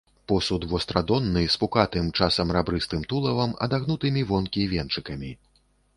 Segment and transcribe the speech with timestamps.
[0.31, 5.31] Посуд вастрадонны з пукатым, часам рабрыстым тулавам, адагнутымі вонкі венчыкамі.